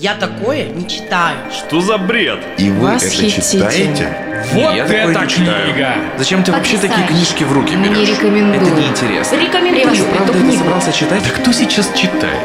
[0.00, 1.36] Я такое не читаю.
[1.52, 2.38] Что за бред?
[2.56, 4.16] И вы это читаете?
[4.54, 5.74] Вот Я такое это не читаю.
[5.74, 5.94] книга!
[6.16, 8.08] Зачем ты вообще такие книжки в руки Не берешь?
[8.08, 8.62] рекомендую.
[8.62, 9.36] Это неинтересно.
[9.36, 11.22] Рекомендую Ты правда эту это собрался читать?
[11.22, 12.40] Да кто сейчас читает?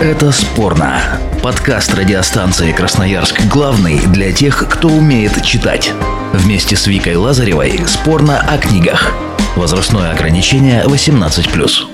[0.00, 1.00] Это спорно.
[1.42, 5.92] Подкаст радиостанции Красноярск главный для тех, кто умеет читать.
[6.32, 9.12] Вместе с Викой Лазаревой спорно о книгах.
[9.56, 11.93] Возрастное ограничение 18+.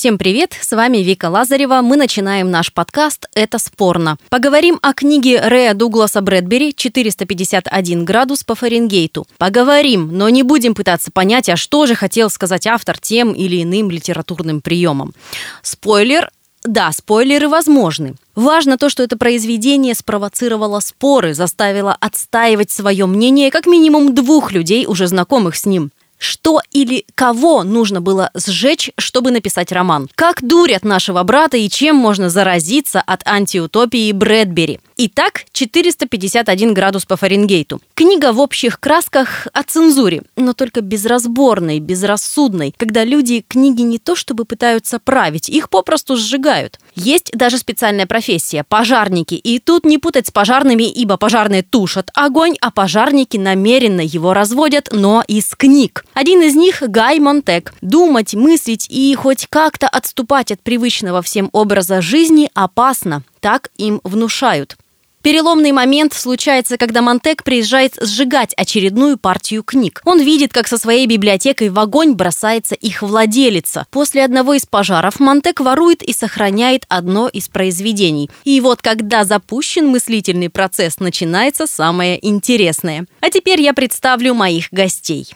[0.00, 1.82] Всем привет, с вами Вика Лазарева.
[1.82, 4.16] Мы начинаем наш подкаст «Это спорно».
[4.30, 9.26] Поговорим о книге Рэя Дугласа Брэдбери «451 градус по Фаренгейту».
[9.36, 13.90] Поговорим, но не будем пытаться понять, а что же хотел сказать автор тем или иным
[13.90, 15.12] литературным приемом.
[15.60, 16.30] Спойлер
[16.64, 18.14] да, спойлеры возможны.
[18.34, 24.86] Важно то, что это произведение спровоцировало споры, заставило отстаивать свое мнение как минимум двух людей,
[24.86, 25.90] уже знакомых с ним.
[26.20, 30.06] Что или кого нужно было сжечь, чтобы написать роман?
[30.14, 34.80] Как дурят нашего брата и чем можно заразиться от антиутопии Брэдбери?
[34.98, 37.80] Итак, 451 градус по Фаренгейту.
[37.94, 44.14] Книга в общих красках о цензуре, но только безразборной, безрассудной, когда люди книги не то
[44.14, 46.78] чтобы пытаются править, их попросту сжигают.
[46.94, 49.34] Есть даже специальная профессия– пожарники.
[49.34, 54.88] И тут не путать с пожарными, ибо пожарные тушат огонь, а пожарники намеренно его разводят,
[54.92, 56.04] но из книг.
[56.14, 57.74] Один из них– Гай Монтек.
[57.80, 63.22] Думать, мыслить и хоть как-то отступать от привычного всем образа жизни опасно.
[63.40, 64.76] Так им внушают.
[65.22, 70.00] Переломный момент случается, когда Монтек приезжает сжигать очередную партию книг.
[70.06, 73.86] Он видит, как со своей библиотекой в огонь бросается их владелица.
[73.90, 78.30] После одного из пожаров Монтек ворует и сохраняет одно из произведений.
[78.44, 83.04] И вот когда запущен мыслительный процесс, начинается самое интересное.
[83.20, 85.28] А теперь я представлю моих гостей.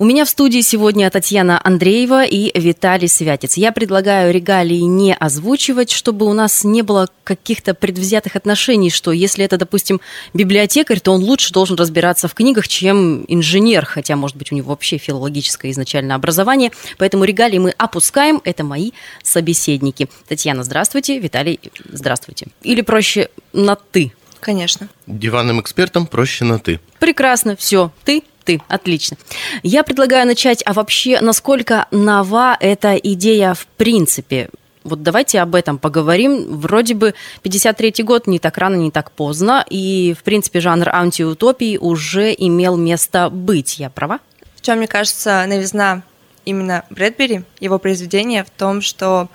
[0.00, 3.56] У меня в студии сегодня Татьяна Андреева и Виталий Святец.
[3.56, 9.44] Я предлагаю регалии не озвучивать, чтобы у нас не было каких-то предвзятых отношений, что если
[9.44, 10.00] это, допустим,
[10.34, 14.68] библиотекарь, то он лучше должен разбираться в книгах, чем инженер, хотя, может быть, у него
[14.68, 16.70] вообще филологическое изначально образование.
[16.96, 18.92] Поэтому регалии мы опускаем, это мои
[19.24, 20.08] собеседники.
[20.28, 21.58] Татьяна, здравствуйте, Виталий,
[21.88, 22.46] здравствуйте.
[22.62, 24.12] Или проще на «ты».
[24.38, 24.88] Конечно.
[25.08, 26.78] Диванным экспертам проще на «ты».
[27.00, 29.18] Прекрасно, все, ты, ты, отлично.
[29.62, 34.48] Я предлагаю начать, а вообще, насколько нова эта идея в принципе?
[34.84, 36.56] Вот давайте об этом поговорим.
[36.56, 41.76] Вроде бы 53-й год не так рано, не так поздно, и, в принципе, жанр антиутопии
[41.76, 43.78] уже имел место быть.
[43.78, 44.18] Я права?
[44.56, 46.02] В чем, мне кажется, новизна
[46.46, 49.28] именно Брэдбери, его произведения, в том, что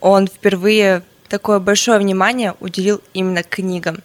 [0.00, 3.98] он впервые такое большое внимание уделил именно книгам.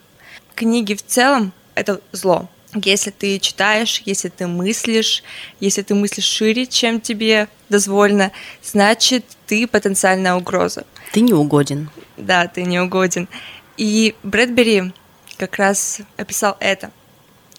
[0.53, 2.49] Книги в целом— это зло.
[2.75, 5.23] Если ты читаешь, если ты мыслишь,
[5.59, 8.31] если ты мыслишь шире, чем тебе дозволено,
[8.63, 10.85] значит, ты потенциальная угроза.
[11.11, 11.89] Ты не угоден.
[12.17, 13.27] Да, ты не угоден.
[13.77, 14.93] И Брэдбери
[15.37, 16.91] как раз описал это,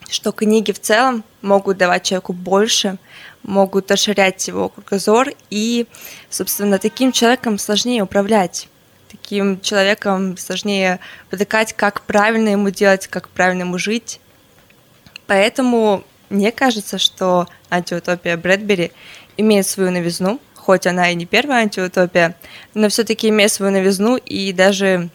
[0.09, 2.99] что книги в целом могут давать человеку больше,
[3.43, 5.87] могут расширять его кругозор, и,
[6.29, 8.69] собственно, таким человеком сложнее управлять.
[9.09, 11.01] Таким человеком сложнее
[11.31, 14.21] потыкать, как правильно ему делать, как правильно ему жить.
[15.31, 18.91] Поэтому мне кажется, что антиутопия Брэдбери
[19.37, 22.35] имеет свою новизну, хоть она и не первая антиутопия,
[22.75, 25.09] но все-таки имеет свою новизну, и даже,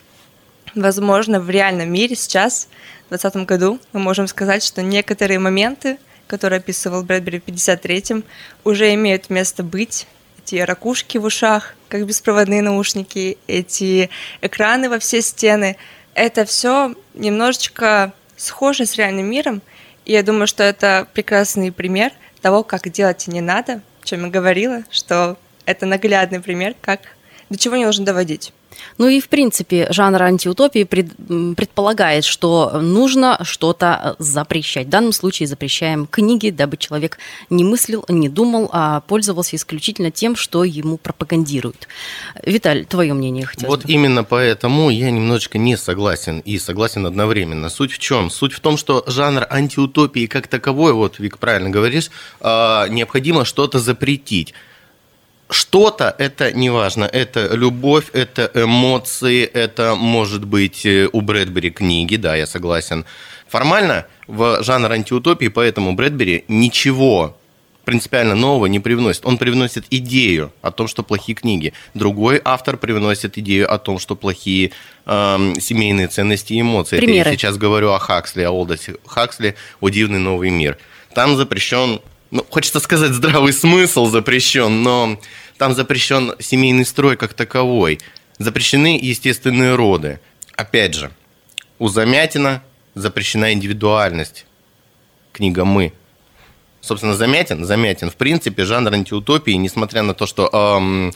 [0.74, 2.70] возможно, в реальном мире сейчас,
[3.08, 8.24] в 2020 году, мы можем сказать, что некоторые моменты, которые описывал Брэдбери в 53-м,
[8.64, 10.08] уже имеют место быть.
[10.42, 14.10] Эти ракушки в ушах, как беспроводные наушники, эти
[14.40, 15.76] экраны во все стены.
[16.14, 19.62] Это все немножечко схоже с реальным миром,
[20.06, 22.12] и я думаю, что это прекрасный пример
[22.42, 27.02] того, как делать не надо, чем я говорила, что это наглядный пример, как
[27.50, 28.54] до чего не нужно доводить.
[28.98, 31.16] Ну и, в принципе, жанр антиутопии пред-
[31.56, 34.88] предполагает, что нужно что-то запрещать.
[34.88, 37.18] В данном случае запрещаем книги, дабы человек
[37.50, 41.88] не мыслил, не думал, а пользовался исключительно тем, что ему пропагандируют.
[42.44, 43.92] Виталь, твое мнение хотелось Вот бы.
[43.92, 47.70] именно поэтому я немножечко не согласен и согласен одновременно.
[47.70, 48.30] Суть в чем?
[48.30, 53.80] Суть в том, что жанр антиутопии как таковой, вот, Вик, правильно говоришь, а, необходимо что-то
[53.80, 54.54] запретить.
[55.50, 57.06] Что-то это неважно.
[57.06, 63.06] Это любовь, это эмоции, это может быть э, у Брэдбери книги, да, я согласен.
[63.48, 67.38] Формально в жанр антиутопии, поэтому Брэдбери ничего
[67.86, 69.26] принципиально нового не привносит.
[69.26, 71.74] Он привносит идею о том, что плохие книги.
[71.94, 74.72] Другой автор привносит идею о том, что плохие
[75.06, 76.98] эм, семейные ценности и эмоции.
[76.98, 77.30] Это Примеры.
[77.30, 80.78] я сейчас говорю о Хаксли, о Олдасе Хаксли, о «Дивный новый мир».
[81.14, 82.02] Там запрещен
[82.32, 85.20] ну, хочется сказать, здравый смысл запрещен, но
[85.58, 88.00] там запрещен семейный строй как таковой.
[88.38, 90.20] Запрещены естественные роды.
[90.56, 91.12] опять же,
[91.80, 92.64] у Замятина
[92.94, 94.46] запрещена индивидуальность.
[95.32, 95.94] Книга «Мы».
[96.82, 101.14] Собственно, Замятин, Замятин, в принципе, жанр антиутопии, несмотря на то, что эм,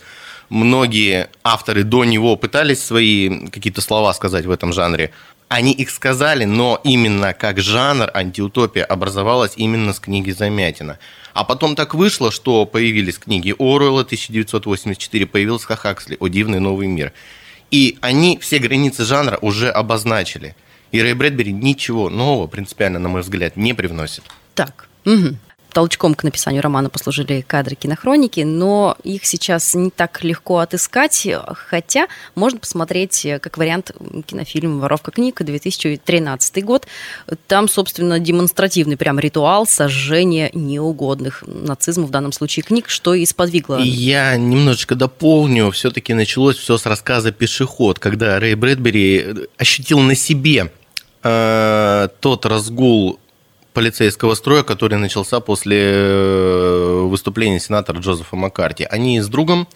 [0.50, 5.12] многие авторы до него пытались свои какие-то слова сказать в этом жанре,
[5.50, 11.00] они их сказали, но именно как жанр антиутопия образовалась именно с книги Замятина.
[11.34, 17.14] А потом так вышло, что появились книги Оруэлла 1984, появился Хаксли «О дивный новый мир».
[17.72, 20.56] И они все границы жанра уже обозначили.
[20.92, 24.24] И Рэй Брэдбери ничего нового, принципиально, на мой взгляд, не привносит.
[24.54, 25.36] Так, угу
[25.72, 32.08] толчком к написанию романа послужили кадры кинохроники, но их сейчас не так легко отыскать, хотя
[32.36, 33.92] можно посмотреть как вариант
[34.26, 36.88] кинофильм «Воровка книг» 2013 год.
[37.48, 43.80] Там, собственно, демонстративный прям ритуал сожжения неугодных нацизму в данном случае книг, что и сподвигло.
[43.80, 45.72] Я немножечко дополню.
[45.72, 50.72] Все-таки началось все с рассказа «Пешеход», когда Рэй Брэдбери ощутил на себе
[51.24, 53.20] э, тот разгул
[53.80, 58.84] полицейского строя, который начался после э, выступления сенатора Джозефа Маккарти.
[58.84, 59.70] Они с другом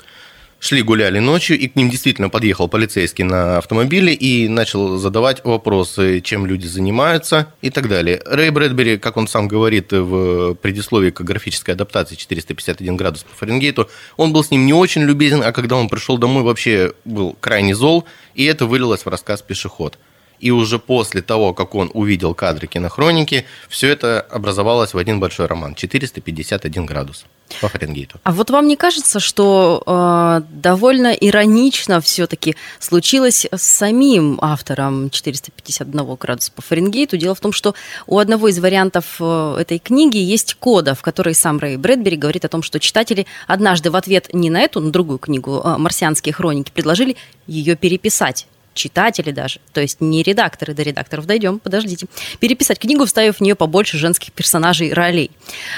[0.59, 6.19] шли гуляли ночью, и к ним действительно подъехал полицейский на автомобиле и начал задавать вопросы,
[6.19, 8.21] чем люди занимаются и так далее.
[8.25, 13.89] Рэй Брэдбери, как он сам говорит в предисловии к графической адаптации 451 градус по Фаренгейту,
[14.17, 17.73] он был с ним не очень любезен, а когда он пришел домой, вообще был крайне
[17.73, 18.03] зол,
[18.35, 19.97] и это вылилось в рассказ «Пешеход»
[20.44, 25.45] и уже после того, как он увидел кадры кинохроники, все это образовалось в один большой
[25.45, 27.25] роман 451 градус
[27.62, 28.19] по Фаренгейту.
[28.24, 36.16] А вот вам не кажется, что э, довольно иронично все-таки случилось с самим автором 451
[36.16, 37.16] градуса по Фаренгейту?
[37.16, 37.74] Дело в том, что
[38.06, 42.44] у одного из вариантов э, этой книги есть кода, в которой сам Рэй Брэдбери говорит
[42.44, 46.34] о том, что читатели однажды в ответ не на эту, на другую книгу э, «Марсианские
[46.34, 47.16] хроники» предложили
[47.48, 52.08] ее переписать читатели даже, то есть не редакторы, до редакторов дойдем, подождите,
[52.40, 55.31] переписать книгу, вставив в нее побольше женских персонажей и ролей.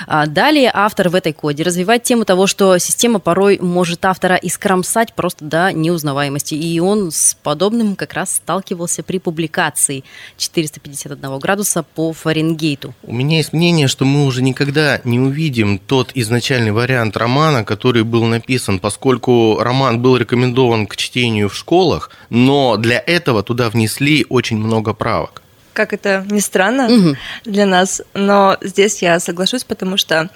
[0.07, 5.13] А далее автор в этой коде развивает тему того, что система порой может автора искромсать
[5.13, 10.03] просто до неузнаваемости, и он с подобным как раз сталкивался при публикации
[10.37, 12.93] 451 градуса по Фаренгейту.
[13.03, 18.03] У меня есть мнение, что мы уже никогда не увидим тот изначальный вариант романа, который
[18.03, 24.25] был написан, поскольку роман был рекомендован к чтению в школах, но для этого туда внесли
[24.29, 25.41] очень много правок.
[25.73, 27.15] Как это ни странно угу.
[27.43, 30.29] для нас, но здесь я соглашусь, потому что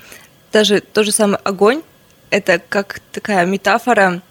[0.51, 1.81] даже тот же самый огонь
[2.31, 4.21] это как такая метафора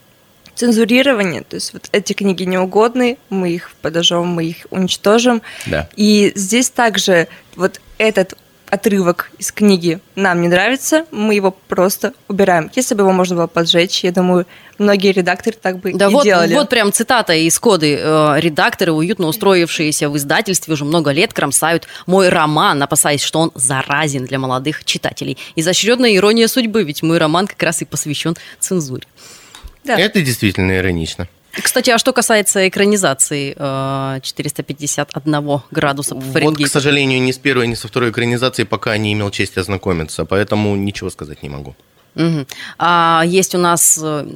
[0.55, 1.43] цензурирования.
[1.43, 5.41] То есть вот эти книги неугодны, мы их подожжем, мы их уничтожим.
[5.67, 5.89] Да.
[5.95, 8.37] И здесь также вот этот
[8.71, 12.71] отрывок из книги нам не нравится, мы его просто убираем.
[12.75, 14.47] Если бы его можно было поджечь, я думаю,
[14.79, 16.55] многие редакторы так бы да и вот, делали.
[16.55, 17.99] Вот прям цитата из коды.
[18.01, 23.53] Э, редакторы, уютно устроившиеся в издательстве уже много лет, кромсают мой роман, опасаясь, что он
[23.55, 25.39] заразен для молодых читателей.
[25.57, 29.05] Изощренная ирония судьбы, ведь мой роман как раз и посвящен цензуре.
[29.85, 29.99] Да.
[29.99, 31.29] Это действительно иронично.
[31.63, 33.53] Кстати, а что касается экранизации
[34.21, 36.63] 451 э, градуса по Фаренгейту?
[36.63, 40.25] Вот, к сожалению, ни с первой, ни со второй экранизацией пока не имел чести ознакомиться,
[40.25, 41.75] поэтому ничего сказать не могу.
[42.15, 42.47] Угу.
[42.79, 44.27] А есть у нас э,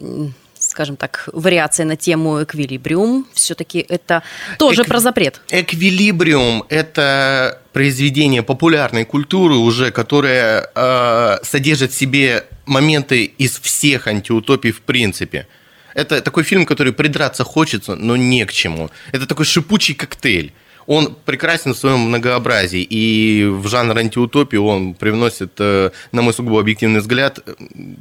[0.58, 3.26] скажем так, вариация на тему эквилибриум.
[3.32, 4.22] Все-таки это
[4.58, 4.88] тоже Эк...
[4.88, 5.40] про запрет.
[5.50, 14.72] Эквилибриум– это произведение популярной культуры уже, которое э, содержит в себе моменты из всех антиутопий
[14.72, 15.46] в принципе–
[15.94, 18.91] это такой фильм, который придраться хочется, но не к чему.
[19.13, 20.53] Это такой шипучий коктейль.
[20.87, 26.61] Он прекрасен в своем многообразии, и в жанр антиутопии он привносит, э, на мой сугубо
[26.61, 27.39] объективный взгляд,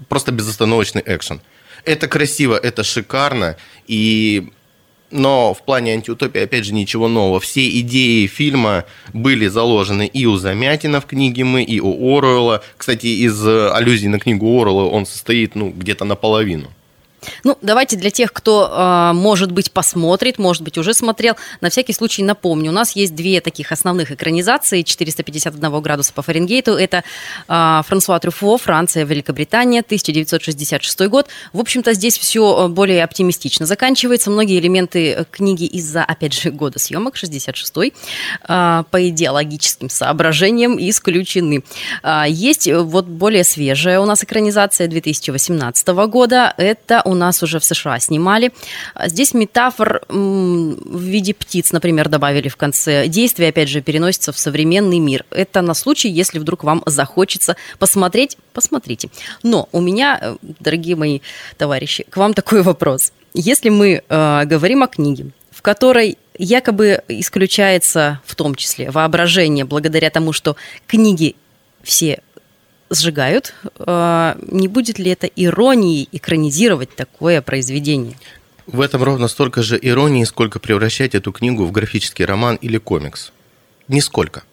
[0.10, 1.41] просто безостановочный экшен.
[1.86, 3.55] Это красиво, это шикарно,
[3.88, 4.50] и
[5.12, 7.41] но в плане антиутопии, опять же, ничего нового.
[7.41, 12.63] Все идеи фильма были заложены и у Замятина в книге «Мы», и у Оруэлла.
[12.77, 16.71] Кстати, из аллюзий на книгу Оруэлла он состоит ну, где-то наполовину.
[17.43, 21.93] Ну, давайте для тех, кто, а, может быть, посмотрит, может быть, уже смотрел, на всякий
[21.93, 22.71] случай напомню.
[22.71, 26.73] У нас есть две таких основных экранизации 451 градуса по Фаренгейту.
[26.73, 27.03] Это
[27.47, 31.27] а, Франсуа Трюфо, Франция, Великобритания, 1966 год.
[31.53, 34.31] В общем-то, здесь все более оптимистично заканчивается.
[34.31, 37.93] Многие элементы книги из-за, опять же, года съемок, 66-й,
[38.43, 41.63] а, по идеологическим соображениям исключены.
[42.27, 46.53] Есть вот более свежая у нас экранизация 2018 года.
[46.57, 48.51] Это у нас уже в США снимали.
[49.05, 53.07] Здесь метафор в виде птиц, например, добавили в конце.
[53.07, 55.25] Действие, опять же, переносится в современный мир.
[55.31, 59.09] Это на случай, если вдруг вам захочется посмотреть, посмотрите.
[59.43, 61.19] Но у меня, э, дорогие мои
[61.57, 63.11] товарищи, к вам такой вопрос.
[63.33, 70.09] Если мы э, говорим о книге, в которой якобы исключается в том числе воображение благодаря
[70.09, 70.55] тому, что
[70.87, 71.35] книги
[71.83, 72.21] все
[72.91, 73.55] сжигают.
[73.79, 78.15] Э, не будет ли это иронией экранизировать такое произведение?
[78.67, 83.31] В этом ровно столько же иронии, сколько превращать эту книгу в графический роман или комикс.
[83.88, 84.43] Нисколько.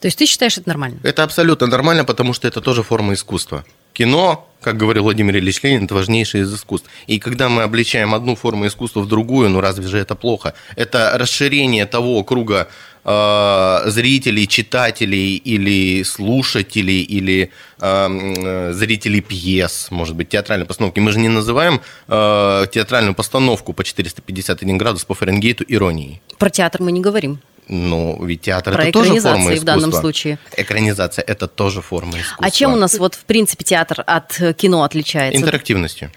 [0.00, 0.98] То есть ты считаешь это нормально?
[1.02, 3.64] Это абсолютно нормально, потому что это тоже форма искусства.
[3.92, 6.88] Кино, как говорил Владимир Ильич Ленин, это важнейшее из искусств.
[7.06, 10.54] И когда мы обличаем одну форму искусства в другую, ну разве же это плохо?
[10.76, 12.68] Это расширение того круга
[13.04, 21.00] э, зрителей, читателей или слушателей, или э, зрителей пьес, может быть, театральной постановки.
[21.00, 26.20] Мы же не называем э, театральную постановку по 451 градус по Фаренгейту иронией.
[26.38, 27.40] Про театр мы не говорим.
[27.72, 29.60] Ну, ведь театр Про это тоже форма искусства.
[29.60, 30.38] в данном случае.
[30.56, 32.44] Экранизация это тоже форма искусства.
[32.44, 35.40] А чем у нас вот в принципе театр от кино отличается?
[35.40, 36.10] Интерактивностью.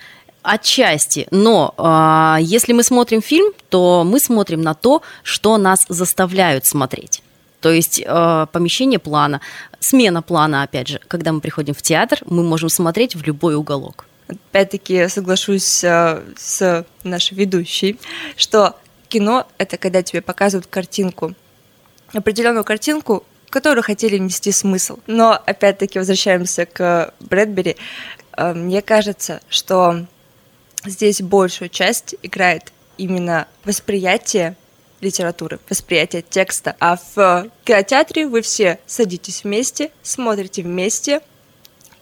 [0.44, 6.66] Отчасти, но э, если мы смотрим фильм, то мы смотрим на то, что нас заставляют
[6.66, 7.24] смотреть.
[7.62, 9.40] То есть э, помещение плана,
[9.80, 14.06] смена плана, опять же, когда мы приходим в театр, мы можем смотреть в любой уголок.
[14.28, 17.98] Опять-таки соглашусь э, с нашей ведущей,
[18.36, 18.76] что
[19.08, 21.36] кино– это когда тебе показывают картинку
[22.12, 24.98] определенную картинку, которую хотели внести смысл.
[25.08, 27.78] Но опять-таки возвращаемся к Брэдбери.
[28.36, 30.06] Э, мне кажется, что
[30.86, 34.56] здесь большую часть играет именно восприятие
[35.02, 36.76] литературы, восприятие текста.
[36.80, 41.22] А в кинотеатре вы все садитесь вместе, смотрите вместе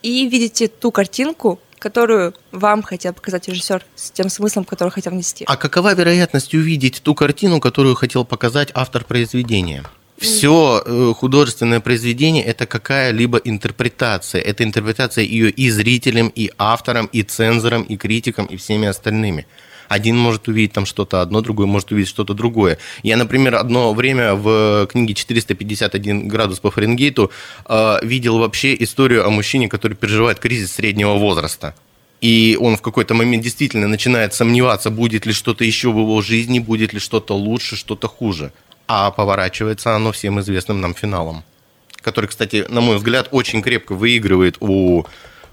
[0.03, 5.45] и видите ту картинку, которую вам хотел показать режиссер с тем смыслом, который хотел внести.
[5.47, 9.83] А какова вероятность увидеть ту картину, которую хотел показать автор произведения?
[10.21, 14.39] Все э, художественное произведение это какая-либо интерпретация.
[14.39, 19.47] Это интерпретация ее и зрителям, и авторам, и цензорам, и критикам, и всеми остальными.
[19.89, 22.77] Один может увидеть там что-то одно, другой может увидеть что-то другое.
[23.01, 27.31] Я, например, одно время в книге «451 градус по Фаренгейту»
[27.65, 31.73] э, видел вообще историю о мужчине, который переживает кризис среднего возраста.
[32.21, 36.59] И он в какой-то момент действительно начинает сомневаться, будет ли что-то еще в его жизни,
[36.59, 38.51] будет ли что-то лучше, что-то хуже
[38.93, 41.45] а поворачивается оно всем известным нам финалом,
[42.01, 45.05] который, кстати, на мой взгляд, очень крепко выигрывает у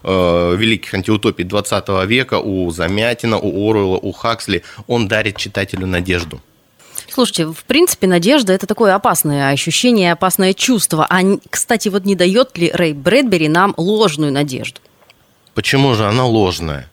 [0.02, 4.64] э, великих антиутопий 20 века, у Замятина, у Оруэлла, у Хаксли.
[4.88, 6.40] Он дарит читателю надежду.
[7.08, 11.06] Слушайте, в принципе, надежда– это такое опасное ощущение, опасное чувство.
[11.08, 14.80] А, кстати, вот не дает ли Рэй Брэдбери нам ложную надежду?
[15.54, 16.90] Почему же она ложная?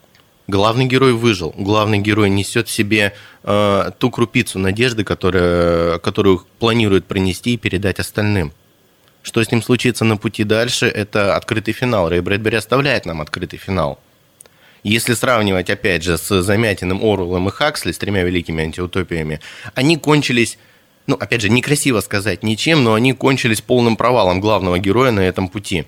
[0.47, 1.55] Главный герой выжил.
[1.57, 7.99] Главный герой несет в себе э, ту крупицу надежды, которая, которую планирует пронести и передать
[7.99, 8.53] остальным.
[9.23, 12.09] Что с ним случится на пути дальше, это открытый финал.
[12.09, 13.99] Рэй Брэдбери оставляет нам открытый финал.
[14.83, 19.39] Если сравнивать, опять же, с Замятиным, Оруэллом и Хаксли, с тремя великими антиутопиями,
[19.73, 20.59] они кончились,
[21.07, 25.47] ну, опять же, некрасиво сказать ничем, но они кончились полным провалом главного героя на этом
[25.47, 25.85] пути.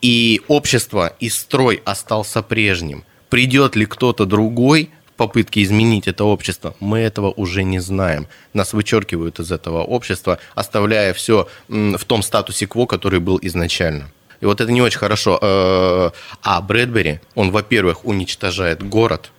[0.00, 6.74] И общество, и строй остался прежним– Придет ли кто-то другой в попытке изменить это общество,
[6.80, 8.26] мы этого уже не знаем.
[8.54, 14.10] Нас вычеркивают из этого общества, оставляя все в том статусе кво, который был изначально.
[14.40, 15.38] И вот это не очень хорошо.
[15.42, 16.10] Э,
[16.42, 19.30] а Брэдбери, он, во-первых, уничтожает город,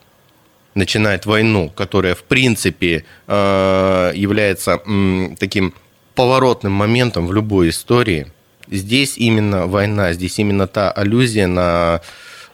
[0.76, 4.82] начинает войну, которая, в принципе, э, является
[5.40, 5.74] таким
[6.16, 8.28] поворотным моментом в любой истории.
[8.68, 12.02] Здесь именно война, здесь именно та аллюзия на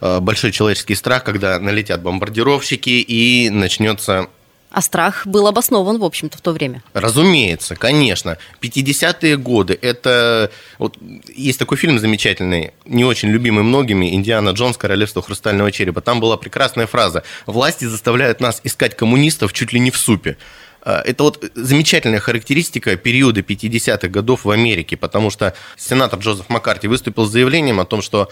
[0.01, 4.27] большой человеческий страх, когда налетят бомбардировщики и начнется
[4.75, 6.83] а страх был обоснован, в общем-то, в то время.
[6.91, 8.37] Разумеется, конечно.
[8.61, 10.51] 50-е годы, это...
[10.79, 10.97] Вот,
[11.33, 14.75] есть такой фильм замечательный, не очень любимый многими, «Индиана Джонс.
[14.75, 16.01] Королевство хрустального черепа».
[16.01, 20.35] Там была прекрасная фраза «Власти заставляют нас искать коммунистов чуть ли не в супе».
[20.83, 26.89] Э, это вот замечательная характеристика периода 50-х годов в Америке, потому что сенатор Джозеф Маккарти
[26.89, 28.29] выступил с заявлением о том, что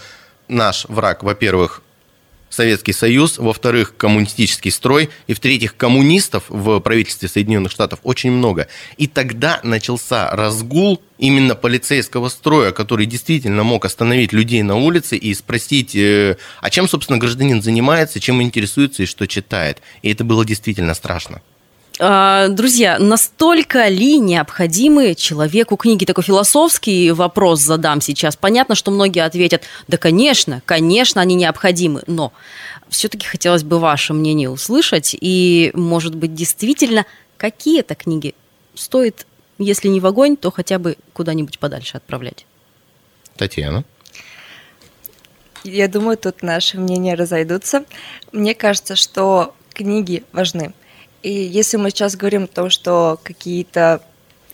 [0.48, 1.82] наш враг, во-первых,
[2.54, 8.68] Советский Союз, во-вторых, коммунистический строй, и в-третьих, коммунистов в правительстве Соединенных Штатов очень много.
[8.96, 15.34] И тогда начался разгул именно полицейского строя, который действительно мог остановить людей на улице и
[15.34, 19.82] спросить, э, а чем, собственно, гражданин занимается, чем интересуется и что читает.
[20.02, 21.42] И это было действительно страшно.
[22.00, 26.04] А, друзья, настолько ли необходимы человеку книги?
[26.04, 28.36] Такой философский вопрос задам сейчас.
[28.36, 32.32] Понятно, что многие ответят, да, конечно, конечно, они необходимы, но
[32.88, 35.16] все-таки хотелось бы ваше мнение услышать.
[35.20, 38.34] И, может быть, действительно, какие-то книги
[38.74, 39.26] стоит,
[39.58, 42.44] если не в огонь, то хотя бы куда-нибудь подальше отправлять?
[43.36, 43.84] Татьяна?
[45.62, 47.84] Я думаю, тут наши мнения разойдутся.
[48.32, 50.74] Мне кажется, что книги важны.
[51.24, 54.02] И если мы сейчас говорим о том, что какие-то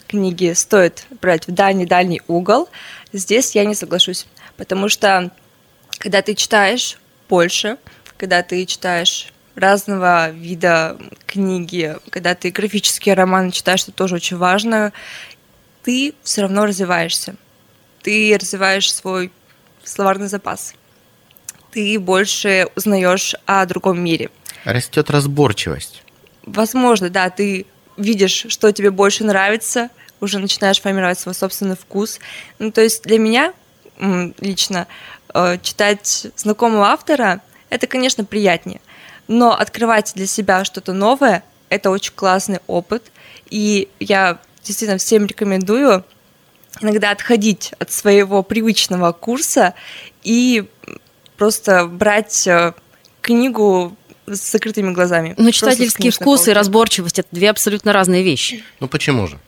[0.07, 2.69] книги стоит брать в дальний-дальний угол,
[3.13, 4.27] здесь я не соглашусь.
[4.57, 5.33] Потому что
[5.99, 6.97] когда ты читаешь
[7.29, 7.77] больше,
[8.17, 10.97] когда ты читаешь разного вида
[11.27, 14.93] книги, когда ты графические романы читаешь, что тоже очень важно,
[15.83, 17.35] ты все равно развиваешься.
[18.01, 19.33] Ты развиваешь свой
[19.83, 20.75] словарный запас.
[21.73, 24.31] Ты больше узнаешь о другом мире.
[24.65, 26.05] Растет разборчивость.
[26.53, 27.67] Возможно, да, ты
[27.97, 29.91] видишь, что тебе больше нравится,
[30.21, 32.19] уже начинаешь формировать свой собственный вкус.
[32.59, 33.53] Ну, то есть для меня
[34.41, 34.87] лично
[35.35, 38.81] э, читать знакомого автора это, конечно, приятнее.
[39.29, 43.13] Но открывать для себя что-то новое– это очень классный опыт.
[43.49, 46.05] И я действительно всем рекомендую
[46.81, 49.75] иногда отходить от своего привычного курса
[50.23, 50.69] и
[51.37, 52.73] просто брать э,
[53.21, 53.97] книгу
[54.35, 55.35] с закрытыми глазами.
[55.37, 58.63] Но читательский вкус и разборчивость– это две абсолютно разные вещи.
[58.81, 59.39] Ну почему же?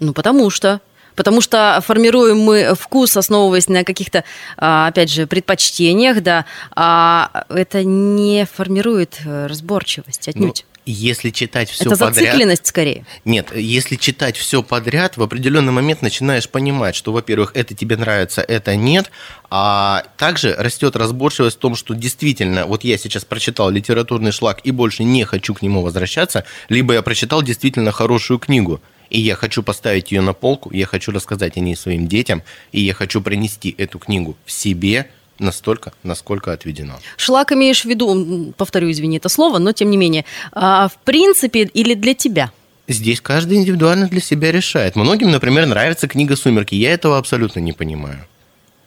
[0.00, 0.80] Ну потому что.
[1.14, 4.24] Потому что формируем мы вкус, основываясь на каких-то,
[4.56, 10.64] а, опять же, предпочтениях, да, а это не формирует э, разборчивость отнюдь.
[10.84, 12.10] Если читать все это подряд...
[12.10, 13.06] Это зацикленность скорее.
[13.24, 18.40] Нет, если читать все подряд, в определенный момент начинаешь понимать, что, во-первых, это тебе нравится,
[18.42, 19.10] это нет,
[19.50, 24.72] а также растет разборчивость в том, что действительно, вот я сейчас прочитал литературный шлак и
[24.72, 29.62] больше не хочу к нему возвращаться, либо я прочитал действительно хорошую книгу, и я хочу
[29.62, 33.74] поставить ее на полку, я хочу рассказать о ней своим детям, и я хочу принести
[33.78, 35.10] эту книгу в себе
[35.42, 36.98] настолько, насколько отведено.
[37.16, 41.64] Шлак имеешь в виду, повторю, извини это слово, но тем не менее, а, в принципе
[41.64, 42.50] или для тебя?
[42.88, 44.96] Здесь каждый индивидуально для себя решает.
[44.96, 46.74] Многим, например, нравится книга «Сумерки».
[46.74, 48.26] Я этого абсолютно не понимаю.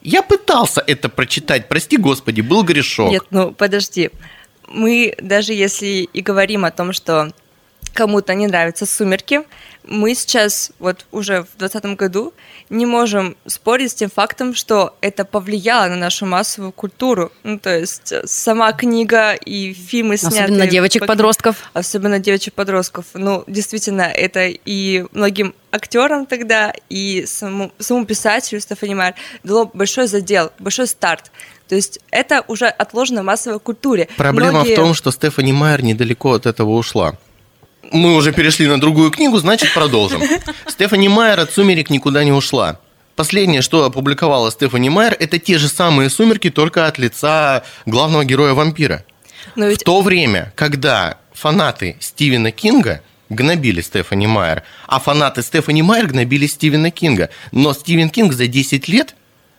[0.02, 3.12] Я пытался это прочитать, прости господи, был грешок.
[3.12, 4.12] Нет, ну подожди.
[4.68, 7.32] Мы даже если и говорим о том, что
[7.96, 9.44] кому-то не нравятся «Сумерки»,
[9.88, 12.34] мы сейчас, вот уже в 2020 году,
[12.70, 17.32] не можем спорить с тем фактом, что это повлияло на нашу массовую культуру.
[17.44, 20.44] Ну, то есть э, сама книга и фильмы сняты...
[20.44, 21.58] Особенно девочек-подростков.
[21.74, 23.06] Особенно девочек-подростков.
[23.14, 30.08] Ну, действительно, это и многим актерам тогда, и самому, самому писателю Стефани Майер дало большой
[30.08, 31.32] задел, большой старт.
[31.68, 34.08] То есть это уже отложено в массовой культуре.
[34.18, 34.74] Проблема Многие...
[34.74, 37.18] в том, что Стефани Майер недалеко от этого ушла
[37.92, 40.22] мы уже перешли на другую книгу, значит, продолжим.
[40.68, 42.80] Стефани Майер от «Сумерек» никуда не ушла.
[43.16, 49.06] Последнее, что опубликовала Стефани Майер, это те же самые «Сумерки», только от лица главного героя-вампира.
[49.56, 49.82] Но ведь...
[49.82, 56.48] В то время, когда фанаты Стивена Кинга гнобили Стефани Майер, а фанаты Стефани Майер гнобили
[56.48, 57.30] Стивена Кинга.
[57.52, 59.16] Но Стивен Кинг за 10 лет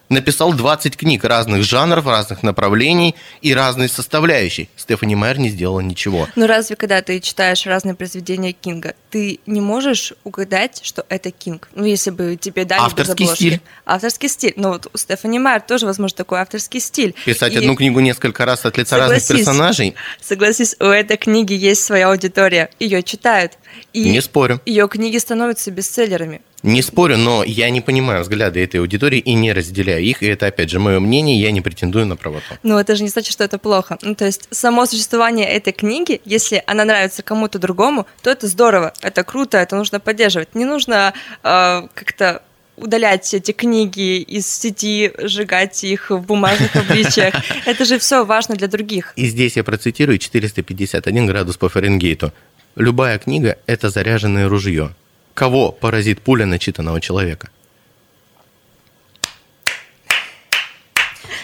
[0.09, 4.69] написал 20 книг разных жанров, разных направлений и разной составляющей.
[4.77, 6.29] Стефани Майер не сделала ничего.
[6.37, 11.69] Но разве когда ты читаешь разные произведения Кинга, ты не можешь угадать, что это Кинг?
[11.75, 13.61] Ну, если бы тебе дали Авторский стиль.
[13.85, 14.53] Авторский стиль.
[14.57, 17.15] Ну, вот у Стефани Майер тоже, возможно, такой авторский стиль.
[17.25, 17.59] Писать и...
[17.59, 19.95] одну книгу несколько раз от лица согласись, разных персонажей.
[20.21, 22.71] Согласись, у этой книги есть своя аудитория.
[22.79, 23.53] Ее читают.
[23.93, 24.61] И не спорю.
[24.67, 26.41] Ее книги становятся бестселлерами.
[26.67, 30.21] Не спорю, но я не понимаю взгляды этой аудитории и не разделяю их.
[30.21, 32.57] И это, опять же, мое мнение, я не претендую на правоту.
[32.65, 33.99] Ну, это же не значит, что это плохо.
[34.03, 38.93] Ну, то есть, само существование этой книги, если она нравится кому-то другому, то это здорово,
[39.01, 40.57] это круто, это нужно поддерживать.
[40.57, 42.43] Не нужно э, как-то
[42.77, 47.35] удалять эти книги из сети, сжигать их в бумажных обличиях.
[47.65, 49.13] Это же все важно для других.
[49.17, 52.33] И здесь я процитирую 451 градус по Фаренгейту.
[52.75, 54.95] Любая книга– это заряженное ружье.
[55.37, 57.51] Кого поразит пуля начитанного человека?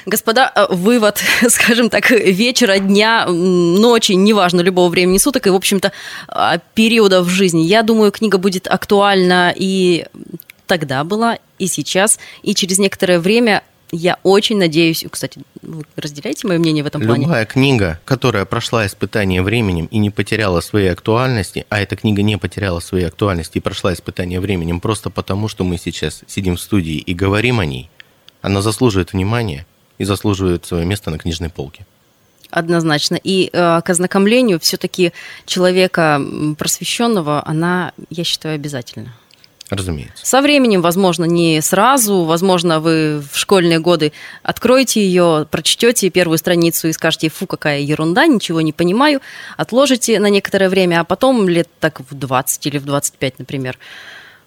[0.06, 5.92] Господа, э, вывод, скажем так, вечера, дня, ночи, неважно, любого времени суток и, в общем-то,
[6.28, 7.60] а, периода в жизни.
[7.60, 10.06] Я думаю, книга будет актуальна и
[10.66, 16.58] тогда была, и сейчас, и через некоторое время я очень надеюсь, кстати, вы разделяете мое
[16.58, 17.26] мнение в этом Любая плане?
[17.26, 22.38] Любая книга, которая прошла испытание временем и не потеряла своей актуальности, а эта книга не
[22.38, 26.96] потеряла своей актуальности и прошла испытание временем просто потому, что мы сейчас сидим в студии
[26.96, 27.90] и говорим о ней,
[28.40, 29.66] она заслуживает внимания
[29.98, 31.86] и заслуживает свое место на книжной полке.
[32.50, 33.18] Однозначно.
[33.22, 35.12] И э, к ознакомлению все-таки
[35.46, 36.20] человека
[36.58, 39.14] просвещенного она, я считаю, обязательно.
[39.72, 40.26] Разумеется.
[40.26, 46.88] Со временем, возможно, не сразу, возможно, вы в школьные годы откроете ее, прочтете первую страницу
[46.88, 49.22] и скажете, фу, какая ерунда, ничего не понимаю,
[49.56, 53.78] отложите на некоторое время, а потом лет так в 20 или в 25, например,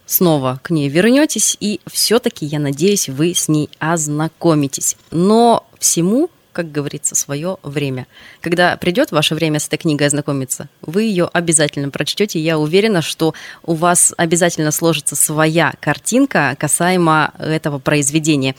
[0.05, 4.95] снова к ней вернетесь, и все-таки, я надеюсь, вы с ней ознакомитесь.
[5.09, 8.07] Но всему как говорится, свое время.
[8.39, 12.39] Когда придет ваше время с этой книгой ознакомиться, вы ее обязательно прочтете.
[12.39, 18.55] Я уверена, что у вас обязательно сложится своя картинка касаемо этого произведения.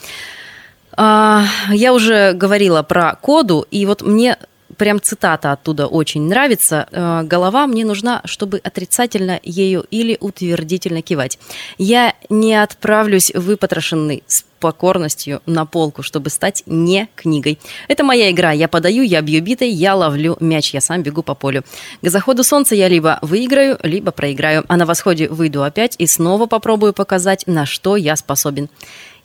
[0.92, 4.37] А, я уже говорила про коду, и вот мне
[4.76, 6.88] прям цитата оттуда очень нравится.
[6.90, 11.38] «Э, Голова мне нужна, чтобы отрицательно ею или утвердительно кивать.
[11.79, 17.59] Я не отправлюсь выпотрошенный с покорностью на полку, чтобы стать не книгой.
[17.88, 18.52] Это моя игра.
[18.52, 21.62] Я подаю, я бью битой, я ловлю мяч, я сам бегу по полю.
[22.02, 24.64] К заходу солнца я либо выиграю, либо проиграю.
[24.68, 28.68] А на восходе выйду опять и снова попробую показать, на что я способен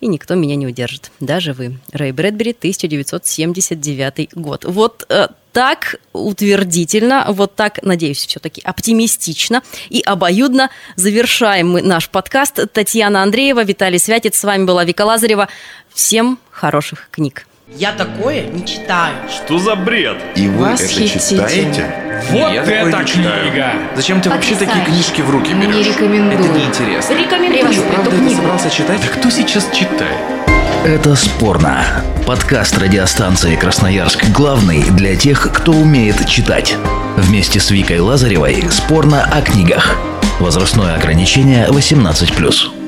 [0.01, 1.77] и никто меня не удержит, даже вы.
[1.93, 4.65] Рэй Брэдбери, 1979 год.
[4.65, 12.71] Вот э, так утвердительно, вот так, надеюсь, все-таки оптимистично и обоюдно завершаем мы наш подкаст.
[12.73, 15.47] Татьяна Андреева, Виталий Святец, с вами была Вика Лазарева.
[15.93, 17.45] Всем хороших книг.
[17.67, 19.15] Я такое не читаю.
[19.29, 20.17] Что за бред?
[20.35, 21.47] И вы это Восхитительно.
[21.47, 22.10] читаете?
[22.29, 23.51] Вот Я это не читаю.
[23.51, 23.73] книга!
[23.95, 25.87] Зачем ты вообще такие книжки в руки Не берешь?
[25.87, 26.39] рекомендую.
[26.39, 27.13] Это неинтересно.
[27.13, 28.99] Рекомендую Ты что, правда это собрался читать?
[29.01, 30.17] Да кто сейчас читает?
[30.85, 31.83] Это спорно.
[32.25, 36.75] Подкаст радиостанции Красноярск главный для тех, кто умеет читать.
[37.17, 39.95] Вместе с Викой Лазаревой спорно о книгах.
[40.39, 42.80] Возрастное ограничение 18+.